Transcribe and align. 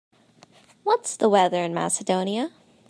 What's 0.81 1.15
the 1.15 1.29
weather 1.29 1.61
in 1.63 1.75
Macedonia 1.75 2.49